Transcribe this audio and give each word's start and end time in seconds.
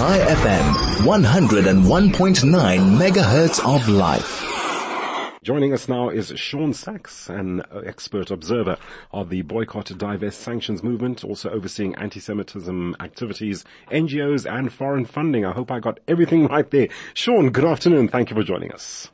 Chai 0.00 0.16
FM, 0.18 0.64
101.9 1.04 2.96
megahertz 2.96 3.60
of 3.66 3.86
life. 3.86 4.42
Joining 5.42 5.74
us 5.74 5.90
now 5.90 6.08
is 6.08 6.32
Shaun 6.36 6.72
Sacks, 6.72 7.28
an 7.28 7.62
expert 7.84 8.30
observer 8.30 8.78
of 9.12 9.28
the 9.28 9.42
boycott, 9.42 9.92
divest, 9.98 10.40
sanctions 10.40 10.82
movement, 10.82 11.22
also 11.22 11.50
overseeing 11.50 11.94
anti-Semitism 11.96 12.96
activities, 12.98 13.66
NGOs 13.90 14.50
and 14.50 14.72
foreign 14.72 15.04
funding. 15.04 15.44
I 15.44 15.52
hope 15.52 15.70
I 15.70 15.80
got 15.80 16.00
everything 16.08 16.46
right 16.48 16.70
there. 16.70 16.88
Shaun, 17.12 17.50
good 17.50 17.66
afternoon. 17.66 18.08
Thank 18.08 18.30
you 18.30 18.36
for 18.36 18.42
joining 18.42 18.72
us. 18.72 19.10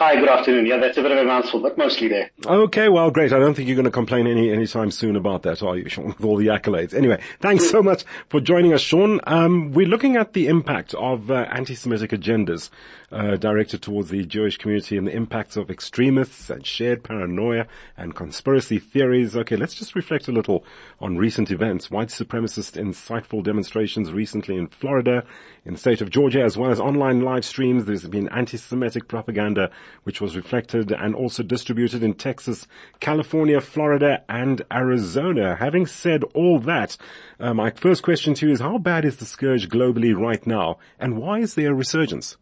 Hi, 0.00 0.18
good 0.18 0.30
afternoon. 0.30 0.64
Yeah, 0.64 0.78
that's 0.78 0.96
a 0.96 1.02
bit 1.02 1.12
of 1.12 1.18
a 1.18 1.24
mouthful, 1.24 1.60
but 1.60 1.76
mostly 1.76 2.08
there. 2.08 2.30
Okay, 2.46 2.88
well, 2.88 3.10
great. 3.10 3.34
I 3.34 3.38
don't 3.38 3.52
think 3.52 3.68
you're 3.68 3.76
going 3.76 3.84
to 3.84 3.90
complain 3.90 4.26
any 4.26 4.50
anytime 4.50 4.90
soon 4.90 5.14
about 5.14 5.42
that, 5.42 5.62
are 5.62 5.76
you, 5.76 5.90
Shaun, 5.90 6.06
with 6.06 6.24
all 6.24 6.36
the 6.36 6.46
accolades? 6.46 6.94
Anyway, 6.94 7.22
thanks 7.40 7.68
so 7.68 7.82
much 7.82 8.06
for 8.30 8.40
joining 8.40 8.72
us, 8.72 8.80
Shaun. 8.80 9.20
Um, 9.24 9.72
we're 9.72 9.86
looking 9.86 10.16
at 10.16 10.32
the 10.32 10.46
impact 10.46 10.94
of 10.94 11.30
uh, 11.30 11.46
anti-Semitic 11.50 12.12
agendas 12.12 12.70
uh, 13.12 13.36
directed 13.36 13.82
towards 13.82 14.08
the 14.08 14.24
Jewish 14.24 14.56
community 14.56 14.96
and 14.96 15.06
the 15.06 15.14
impacts 15.14 15.58
of 15.58 15.70
extremists 15.70 16.48
and 16.48 16.64
shared 16.64 17.04
paranoia 17.04 17.66
and 17.98 18.14
conspiracy 18.14 18.78
theories. 18.78 19.36
Okay, 19.36 19.56
let's 19.56 19.74
just 19.74 19.94
reflect 19.94 20.28
a 20.28 20.32
little 20.32 20.64
on 21.00 21.18
recent 21.18 21.50
events. 21.50 21.90
White 21.90 22.08
supremacist 22.08 22.80
insightful 22.80 23.42
demonstrations 23.42 24.12
recently 24.12 24.56
in 24.56 24.68
Florida, 24.68 25.24
in 25.66 25.74
the 25.74 25.78
state 25.78 26.00
of 26.00 26.08
Georgia, 26.08 26.42
as 26.42 26.56
well 26.56 26.70
as 26.70 26.80
online 26.80 27.20
live 27.20 27.44
streams. 27.44 27.84
There's 27.84 28.06
been 28.06 28.30
anti-Semitic 28.30 29.08
propaganda 29.08 29.70
which 30.02 30.20
was 30.20 30.36
reflected 30.36 30.92
and 30.92 31.14
also 31.14 31.42
distributed 31.42 32.02
in 32.02 32.14
Texas, 32.14 32.66
California, 33.00 33.60
Florida, 33.60 34.22
and 34.28 34.62
Arizona. 34.72 35.56
Having 35.56 35.86
said 35.86 36.24
all 36.34 36.58
that, 36.60 36.96
uh, 37.38 37.54
my 37.54 37.70
first 37.70 38.02
question 38.02 38.34
to 38.34 38.46
you 38.46 38.52
is 38.52 38.60
how 38.60 38.78
bad 38.78 39.04
is 39.04 39.16
the 39.16 39.26
scourge 39.26 39.68
globally 39.68 40.16
right 40.16 40.46
now 40.46 40.78
and 40.98 41.18
why 41.18 41.38
is 41.40 41.54
there 41.54 41.72
a 41.72 41.74
resurgence? 41.74 42.36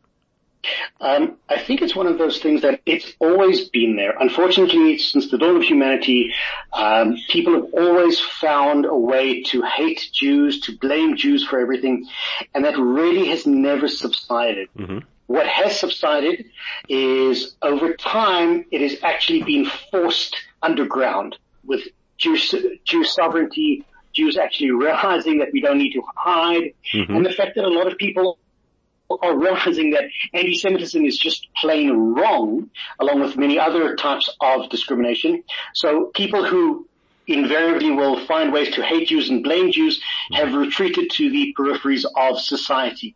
Um, 1.01 1.37
I 1.49 1.59
think 1.59 1.83
it's 1.83 1.95
one 1.95 2.07
of 2.07 2.19
those 2.19 2.41
things 2.41 2.63
that 2.63 2.81
it's 2.85 3.15
always 3.21 3.69
been 3.69 3.97
there. 3.97 4.15
Unfortunately, 4.19 4.99
since 4.99 5.31
the 5.31 5.39
dawn 5.39 5.57
of 5.57 5.63
humanity, 5.63 6.33
um, 6.73 7.17
people 7.31 7.55
have 7.55 7.73
always 7.73 8.19
found 8.21 8.85
a 8.85 8.95
way 8.95 9.43
to 9.45 9.63
hate 9.63 10.09
Jews, 10.13 10.61
to 10.63 10.77
blame 10.77 11.17
Jews 11.17 11.47
for 11.47 11.61
everything, 11.61 12.09
and 12.55 12.65
that 12.65 12.77
really 12.77 13.29
has 13.29 13.47
never 13.47 13.89
subsided. 13.89 14.69
Mm-hmm. 14.77 14.99
What 15.29 15.47
has 15.47 15.79
subsided 15.79 16.47
is 16.89 17.55
over 17.61 17.93
time, 17.93 18.65
it 18.71 18.81
has 18.81 18.97
actually 19.03 19.43
been 19.43 19.71
forced 19.91 20.35
underground 20.63 21.37
with 21.65 21.83
Jewish, 22.17 22.55
Jewish 22.85 23.11
sovereignty, 23.11 23.85
Jews 24.15 24.39
actually 24.39 24.71
realizing 24.71 25.39
that 25.41 25.49
we 25.53 25.61
don't 25.61 25.77
need 25.77 25.93
to 25.93 26.03
hide, 26.17 26.73
mm-hmm. 26.95 27.15
and 27.15 27.27
the 27.27 27.33
fact 27.33 27.57
that 27.57 27.65
a 27.65 27.69
lot 27.69 27.87
of 27.93 27.99
people 27.99 28.39
are 29.11 29.37
realizing 29.37 29.91
that 29.91 30.05
anti-Semitism 30.33 31.05
is 31.05 31.19
just 31.19 31.47
plain 31.61 31.91
wrong, 31.91 32.71
along 32.99 33.21
with 33.21 33.37
many 33.37 33.59
other 33.59 33.97
types 33.97 34.31
of 34.41 34.71
discrimination. 34.71 35.45
So 35.75 36.11
people 36.15 36.45
who 36.47 36.89
invariably 37.27 37.91
will 37.91 38.25
find 38.25 38.51
ways 38.51 38.75
to 38.77 38.83
hate 38.83 39.09
Jews 39.09 39.29
and 39.29 39.45
blame 39.45 39.73
Jews 39.73 40.01
have 40.33 40.55
retreated 40.55 41.11
to 41.11 41.31
the 41.31 41.55
peripheries 41.59 42.07
of 42.17 42.41
society. 42.41 43.15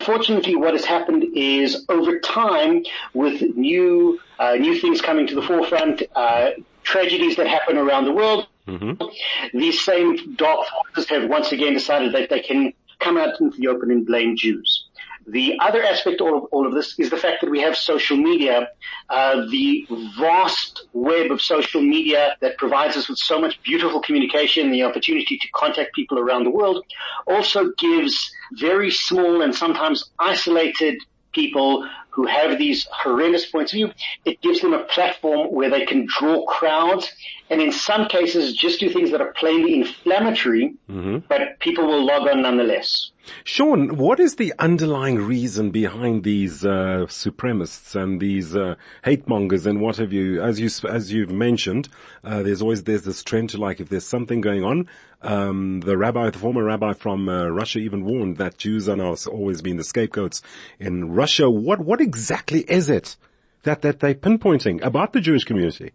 Unfortunately, 0.00 0.56
what 0.56 0.74
has 0.74 0.84
happened 0.84 1.24
is 1.34 1.84
over 1.88 2.20
time, 2.20 2.84
with 3.14 3.42
new 3.56 4.20
uh, 4.38 4.54
new 4.54 4.78
things 4.78 5.00
coming 5.00 5.26
to 5.26 5.34
the 5.34 5.42
forefront, 5.42 6.02
uh, 6.14 6.50
tragedies 6.82 7.36
that 7.36 7.48
happen 7.48 7.76
around 7.76 8.04
the 8.04 8.12
world, 8.12 8.46
mm-hmm. 8.66 9.58
these 9.58 9.84
same 9.84 10.34
dark 10.34 10.66
forces 10.68 11.10
have 11.10 11.28
once 11.28 11.52
again 11.52 11.74
decided 11.74 12.14
that 12.14 12.30
they 12.30 12.40
can 12.40 12.72
come 13.00 13.16
out 13.16 13.40
into 13.40 13.58
the 13.58 13.68
open 13.68 13.90
and 13.90 14.06
blame 14.06 14.36
Jews. 14.36 14.84
The 15.26 15.58
other 15.60 15.82
aspect 15.82 16.20
of 16.22 16.44
all 16.52 16.66
of 16.66 16.72
this 16.72 16.98
is 16.98 17.10
the 17.10 17.18
fact 17.18 17.42
that 17.42 17.50
we 17.50 17.60
have 17.60 17.76
social 17.76 18.16
media, 18.16 18.68
uh, 19.10 19.46
the 19.50 19.86
vast 20.18 20.77
web 20.92 21.30
of 21.30 21.40
social 21.40 21.80
media 21.82 22.36
that 22.40 22.56
provides 22.58 22.96
us 22.96 23.08
with 23.08 23.18
so 23.18 23.40
much 23.40 23.60
beautiful 23.62 24.00
communication, 24.00 24.70
the 24.70 24.82
opportunity 24.82 25.38
to 25.38 25.48
contact 25.54 25.94
people 25.94 26.18
around 26.18 26.44
the 26.44 26.50
world, 26.50 26.84
also 27.26 27.70
gives 27.78 28.30
very 28.52 28.90
small 28.90 29.42
and 29.42 29.54
sometimes 29.54 30.10
isolated 30.18 30.96
people 31.32 31.88
who 32.18 32.26
have 32.26 32.58
these 32.58 32.84
horrendous 32.90 33.46
points 33.46 33.72
of 33.72 33.76
view, 33.76 33.92
it 34.24 34.40
gives 34.40 34.60
them 34.60 34.72
a 34.72 34.82
platform 34.82 35.52
where 35.52 35.70
they 35.70 35.86
can 35.86 36.04
draw 36.04 36.44
crowds 36.46 37.12
and 37.48 37.62
in 37.62 37.70
some 37.70 38.08
cases 38.08 38.54
just 38.54 38.80
do 38.80 38.90
things 38.90 39.12
that 39.12 39.20
are 39.20 39.32
plainly 39.34 39.74
inflammatory, 39.74 40.74
mm-hmm. 40.90 41.18
but 41.28 41.60
people 41.60 41.86
will 41.86 42.04
log 42.04 42.28
on 42.28 42.42
nonetheless. 42.42 43.12
Shaun, 43.44 43.96
what 43.96 44.20
is 44.20 44.36
the 44.36 44.54
underlying 44.58 45.16
reason 45.16 45.70
behind 45.70 46.24
these 46.24 46.64
uh, 46.64 47.06
supremacists 47.08 47.94
and 47.94 48.20
these 48.20 48.56
uh, 48.56 48.74
hate 49.04 49.28
mongers 49.28 49.66
and 49.66 49.80
what 49.80 49.96
have 49.96 50.12
you? 50.12 50.42
As 50.42 50.58
you 50.58 50.70
as 50.88 51.12
you've 51.12 51.30
mentioned, 51.30 51.88
uh, 52.24 52.42
there's 52.42 52.62
always 52.62 52.84
there's 52.84 53.02
this 53.02 53.22
trend 53.22 53.50
to 53.50 53.58
like 53.58 53.80
if 53.80 53.90
there's 53.90 54.06
something 54.06 54.40
going 54.40 54.64
on. 54.64 54.88
Um, 55.20 55.80
the 55.80 55.98
rabbi, 55.98 56.30
the 56.30 56.38
former 56.38 56.62
rabbi 56.62 56.92
from 56.92 57.28
uh, 57.28 57.48
Russia, 57.48 57.80
even 57.80 58.04
warned 58.04 58.36
that 58.36 58.56
Jews 58.56 58.88
are 58.88 58.96
now 58.96 59.16
always 59.26 59.62
been 59.62 59.76
the 59.76 59.84
scapegoats 59.84 60.42
in 60.78 61.12
Russia. 61.12 61.50
What 61.50 61.80
what 61.80 62.00
exactly 62.08 62.60
is 62.78 62.88
it 62.88 63.16
that 63.64 63.82
that 63.82 64.00
they're 64.00 64.14
pinpointing 64.14 64.82
about 64.82 65.12
the 65.12 65.20
Jewish 65.20 65.44
community? 65.44 65.92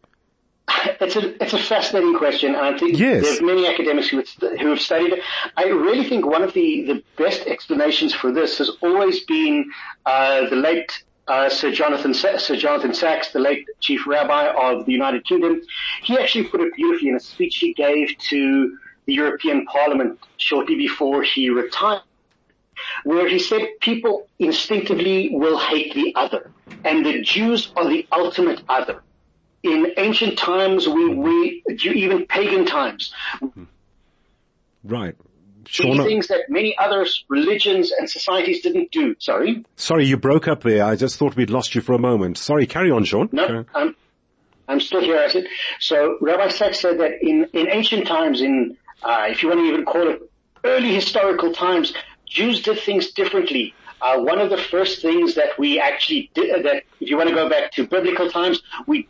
It's 1.02 1.16
a 1.16 1.44
it's 1.44 1.54
a 1.54 1.64
fascinating 1.74 2.16
question, 2.18 2.56
and 2.56 2.66
I 2.76 2.78
think 2.78 2.98
yes. 2.98 3.24
there's 3.24 3.42
many 3.42 3.68
academics 3.68 4.08
who 4.10 4.24
who 4.62 4.68
have 4.70 4.80
studied 4.80 5.14
it. 5.14 5.20
I 5.58 5.66
really 5.66 6.08
think 6.08 6.26
one 6.26 6.44
of 6.44 6.54
the 6.54 6.70
the 6.92 7.04
best 7.18 7.42
explanations 7.48 8.14
for 8.14 8.32
this 8.32 8.60
has 8.60 8.70
always 8.82 9.26
been 9.26 9.72
uh, 10.06 10.50
the 10.50 10.56
late 10.56 10.92
uh, 11.28 11.50
Sir 11.50 11.72
Jonathan 11.72 12.14
Sir 12.14 12.56
Jonathan 12.56 12.94
Sacks, 12.94 13.32
the 13.32 13.40
late 13.40 13.66
chief 13.80 14.08
rabbi 14.08 14.44
of 14.68 14.86
the 14.86 14.94
United 14.94 15.26
Kingdom. 15.26 15.62
He 16.04 16.18
actually 16.18 16.46
put 16.46 16.62
it 16.62 16.74
beautifully 16.76 17.10
in 17.10 17.16
a 17.16 17.20
speech 17.20 17.58
he 17.58 17.74
gave 17.74 18.18
to 18.30 18.78
the 19.06 19.14
European 19.14 19.66
Parliament 19.66 20.20
shortly 20.38 20.76
before 20.76 21.24
he 21.24 21.50
retired 21.50 22.04
where 23.04 23.28
he 23.28 23.40
said 23.40 23.62
people 23.82 24.28
instinctively 24.40 25.30
will 25.32 25.60
hate 25.60 25.94
the 25.94 26.14
other 26.16 26.52
and 26.84 27.06
the 27.06 27.22
Jews 27.22 27.72
are 27.76 27.88
the 27.88 28.08
ultimate 28.12 28.62
other 28.68 29.04
in 29.64 29.94
ancient 29.98 30.38
times, 30.38 30.88
we, 30.88 31.16
we, 31.16 31.64
even 31.86 32.28
pagan 32.28 32.66
times. 32.66 33.14
Right. 34.84 35.16
Sure 35.66 36.04
things 36.04 36.28
that 36.28 36.50
many 36.50 36.78
other 36.78 37.06
religions 37.30 37.94
and 37.98 38.10
societies 38.10 38.62
didn't 38.62 38.92
do. 38.92 39.16
Sorry? 39.20 39.64
Sorry, 39.78 40.06
you 40.06 40.18
broke 40.18 40.50
up 40.50 40.62
there. 40.64 40.84
I 40.84 40.98
just 40.98 41.18
thought 41.18 41.38
we'd 41.38 41.50
lost 41.50 41.74
you 41.74 41.80
for 41.80 41.94
a 41.94 42.00
moment. 42.00 42.38
Sorry, 42.38 42.68
carry 42.68 42.92
on, 42.92 43.06
Sean. 43.06 43.30
No, 43.32 43.64
I'm, 43.74 43.96
I'm 44.68 44.82
still 44.82 45.00
here, 45.00 45.20
I 45.20 45.30
said. 45.30 45.46
So 45.80 46.18
Rabbi 46.20 46.50
Sacks 46.50 46.82
said 46.82 47.00
that 47.00 47.22
in, 47.22 47.48
in 47.54 47.70
ancient 47.70 48.08
times, 48.08 48.42
in, 48.42 48.76
uh, 49.02 49.28
if 49.30 49.42
you 49.42 49.50
want 49.50 49.62
to 49.62 49.66
even 49.66 49.86
call 49.86 50.10
it 50.10 50.30
early 50.66 50.94
historical 50.94 51.54
times, 51.54 51.94
Jews 52.34 52.64
did 52.64 52.80
things 52.80 53.12
differently. 53.12 53.76
Uh, 54.02 54.18
one 54.20 54.40
of 54.40 54.50
the 54.50 54.58
first 54.58 55.02
things 55.02 55.36
that 55.36 55.58
we 55.60 55.80
actually 55.80 56.32
did, 56.34 56.66
that 56.66 56.84
if 57.00 57.10
you 57.10 57.16
want 57.16 57.30
to 57.30 57.36
go 57.36 57.48
back 57.48 57.72
to 57.74 57.88
biblical 57.88 58.30
times, 58.30 58.62
we 58.88 59.08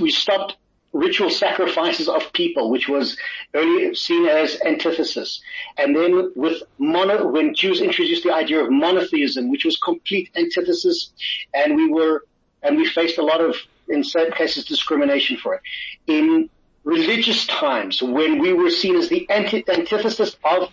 we 0.00 0.10
stopped 0.10 0.56
ritual 0.92 1.28
sacrifices 1.30 2.08
of 2.08 2.32
people, 2.32 2.70
which 2.70 2.88
was 2.88 3.16
earlier 3.54 3.94
seen 3.94 4.26
as 4.26 4.58
antithesis. 4.64 5.42
And 5.76 5.94
then 5.94 6.32
with 6.34 6.62
mono, 6.78 7.28
when 7.28 7.54
Jews 7.54 7.80
introduced 7.80 8.24
the 8.24 8.32
idea 8.32 8.64
of 8.64 8.70
monotheism, 8.70 9.50
which 9.50 9.64
was 9.66 9.76
complete 9.76 10.30
antithesis, 10.34 11.12
and 11.52 11.76
we 11.76 11.88
were, 11.88 12.24
and 12.62 12.76
we 12.78 12.86
faced 12.86 13.18
a 13.18 13.22
lot 13.22 13.42
of, 13.42 13.54
in 13.88 14.02
some 14.02 14.32
cases, 14.32 14.64
discrimination 14.64 15.36
for 15.36 15.54
it. 15.56 15.60
In 16.06 16.48
religious 16.84 17.46
times, 17.46 18.02
when 18.02 18.38
we 18.38 18.52
were 18.54 18.70
seen 18.70 18.96
as 18.96 19.08
the 19.08 19.28
anti- 19.30 19.64
antithesis 19.68 20.36
of 20.42 20.72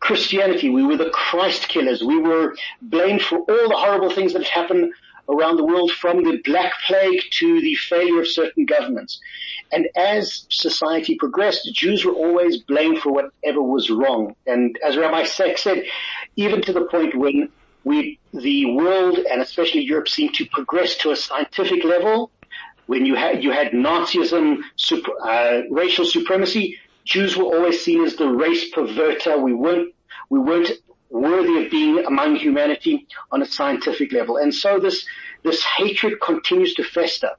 Christianity, 0.00 0.70
we 0.70 0.82
were 0.82 0.96
the 0.96 1.10
Christ 1.10 1.68
killers. 1.68 2.02
We 2.02 2.18
were 2.18 2.56
blamed 2.80 3.22
for 3.22 3.38
all 3.38 3.68
the 3.68 3.76
horrible 3.76 4.10
things 4.10 4.32
that 4.32 4.42
had 4.42 4.62
happened 4.62 4.92
around 5.28 5.56
the 5.56 5.64
world 5.64 5.92
from 5.92 6.24
the 6.24 6.40
Black 6.44 6.72
Plague 6.86 7.22
to 7.30 7.60
the 7.60 7.74
failure 7.76 8.20
of 8.20 8.26
certain 8.26 8.64
governments. 8.64 9.20
And 9.70 9.88
as 9.94 10.46
society 10.50 11.14
progressed, 11.14 11.72
Jews 11.72 12.04
were 12.04 12.12
always 12.12 12.58
blamed 12.58 12.98
for 12.98 13.12
whatever 13.12 13.62
was 13.62 13.90
wrong. 13.90 14.34
And 14.46 14.76
as 14.82 14.96
Rabbi 14.96 15.24
Sacks 15.24 15.62
said, 15.62 15.84
even 16.34 16.62
to 16.62 16.72
the 16.72 16.86
point 16.86 17.14
when 17.14 17.50
we, 17.84 18.18
the 18.32 18.66
world 18.66 19.18
and 19.18 19.40
especially 19.40 19.82
Europe 19.82 20.08
seemed 20.08 20.34
to 20.34 20.46
progress 20.46 20.96
to 20.98 21.12
a 21.12 21.16
scientific 21.16 21.84
level, 21.84 22.30
when 22.86 23.06
you 23.06 23.14
had, 23.14 23.44
you 23.44 23.52
had 23.52 23.70
Nazism, 23.70 24.62
super, 24.74 25.12
uh, 25.22 25.62
racial 25.70 26.04
supremacy, 26.04 26.78
Jews 27.04 27.36
were 27.36 27.44
always 27.44 27.82
seen 27.82 28.04
as 28.04 28.16
the 28.16 28.28
race 28.28 28.72
perverter. 28.72 29.40
We 29.40 29.54
weren't, 29.54 29.94
we 30.30 30.38
weren't 30.38 30.70
worthy 31.10 31.64
of 31.64 31.70
being 31.70 32.04
among 32.06 32.36
humanity 32.36 33.06
on 33.30 33.42
a 33.42 33.46
scientific 33.46 34.12
level. 34.12 34.36
And 34.38 34.54
so 34.54 34.78
this, 34.78 35.04
this 35.42 35.62
hatred 35.62 36.20
continues 36.20 36.74
to 36.74 36.84
fester. 36.84 37.30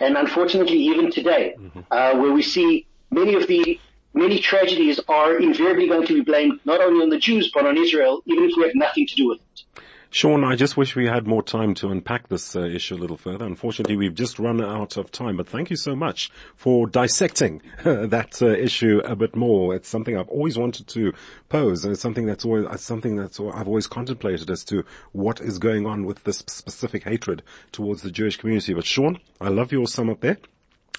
And 0.00 0.16
unfortunately, 0.16 0.78
even 0.78 1.10
today, 1.10 1.54
mm-hmm. 1.58 1.80
uh, 1.90 2.14
where 2.14 2.32
we 2.32 2.42
see 2.42 2.86
many 3.10 3.34
of 3.34 3.46
the 3.46 3.80
many 4.12 4.38
tragedies 4.40 5.00
are 5.08 5.38
invariably 5.38 5.88
going 5.88 6.06
to 6.06 6.14
be 6.14 6.20
blamed 6.20 6.60
not 6.64 6.80
only 6.80 7.02
on 7.02 7.10
the 7.10 7.18
Jews 7.18 7.50
but 7.54 7.64
on 7.66 7.76
Israel, 7.76 8.22
even 8.26 8.44
if 8.44 8.56
we 8.56 8.64
have 8.64 8.74
nothing 8.74 9.06
to 9.06 9.14
do 9.14 9.28
with 9.28 9.38
it. 9.40 9.82
Shaun, 10.12 10.42
I 10.42 10.56
just 10.56 10.76
wish 10.76 10.96
we 10.96 11.06
had 11.06 11.28
more 11.28 11.42
time 11.42 11.72
to 11.74 11.88
unpack 11.88 12.26
this 12.26 12.56
uh, 12.56 12.62
issue 12.62 12.96
a 12.96 12.98
little 12.98 13.16
further. 13.16 13.44
Unfortunately, 13.44 13.94
we've 13.94 14.14
just 14.14 14.40
run 14.40 14.60
out 14.60 14.96
of 14.96 15.12
time, 15.12 15.36
but 15.36 15.46
thank 15.46 15.70
you 15.70 15.76
so 15.76 15.94
much 15.94 16.32
for 16.56 16.88
dissecting 16.88 17.62
that 17.84 18.42
uh, 18.42 18.48
issue 18.48 19.00
a 19.04 19.14
bit 19.14 19.36
more. 19.36 19.72
It's 19.72 19.88
something 19.88 20.18
I've 20.18 20.28
always 20.28 20.58
wanted 20.58 20.88
to 20.88 21.12
pose, 21.48 21.84
and 21.84 21.92
it's 21.92 22.02
something 22.02 22.26
that's 22.26 22.44
always 22.44 22.80
something 22.80 23.14
that's 23.14 23.38
I've 23.38 23.68
always 23.68 23.86
contemplated 23.86 24.50
as 24.50 24.64
to 24.64 24.84
what 25.12 25.40
is 25.40 25.60
going 25.60 25.86
on 25.86 26.04
with 26.04 26.24
this 26.24 26.38
specific 26.48 27.04
hatred 27.04 27.44
towards 27.70 28.02
the 28.02 28.10
Jewish 28.10 28.36
community. 28.36 28.74
But 28.74 28.86
Shaun, 28.86 29.20
I 29.40 29.48
love 29.48 29.70
your 29.70 29.86
sum 29.86 30.10
up 30.10 30.22
there. 30.22 30.38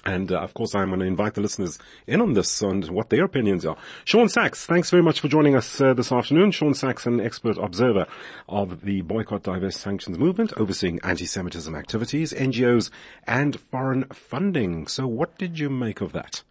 And 0.04 0.32
uh, 0.32 0.38
of 0.40 0.54
course, 0.54 0.74
I'm 0.74 0.88
going 0.88 1.00
to 1.00 1.06
invite 1.06 1.34
the 1.34 1.40
listeners 1.40 1.78
in 2.06 2.20
on 2.20 2.32
this 2.32 2.60
and 2.62 2.88
what 2.90 3.10
their 3.10 3.24
opinions 3.24 3.64
are. 3.64 3.76
Shaun 4.04 4.28
Sacks, 4.28 4.66
thanks 4.66 4.90
very 4.90 5.02
much 5.02 5.20
for 5.20 5.28
joining 5.28 5.54
us 5.54 5.80
uh, 5.80 5.94
this 5.94 6.10
afternoon. 6.10 6.50
Shaun 6.50 6.74
Sacks, 6.74 7.06
an 7.06 7.20
expert 7.20 7.56
observer 7.58 8.06
of 8.48 8.82
the 8.82 9.02
boycott, 9.02 9.44
divest, 9.44 9.80
sanctions 9.80 10.18
movement, 10.18 10.52
overseeing 10.56 11.00
anti-Semitism 11.04 11.74
activities, 11.74 12.32
NGOs, 12.32 12.90
and 13.26 13.60
foreign 13.60 14.04
funding. 14.06 14.86
So, 14.86 15.06
what 15.06 15.38
did 15.38 15.58
you 15.58 15.70
make 15.70 16.00
of 16.00 16.12
that? 16.12 16.42